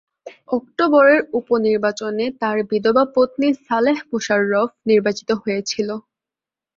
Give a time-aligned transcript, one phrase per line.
[0.49, 5.89] অক্টোবরের উপনির্বাচনে তার বিধবা পত্নী সালেহ মোশাররফ নির্বাচিত হয়েছিল।